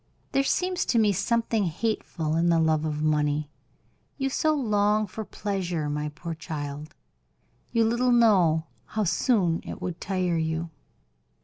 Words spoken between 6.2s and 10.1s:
child. You little know how soon it would